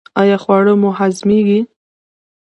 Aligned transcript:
ایا 0.21 0.37
خواړه 0.43 0.73
مو 0.81 0.89
هضمیږي؟ 0.99 1.59